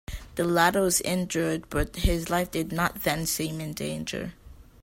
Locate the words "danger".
3.73-4.33